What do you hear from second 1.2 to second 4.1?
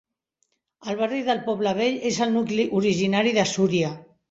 del poble vell és el nucli originari de Súria.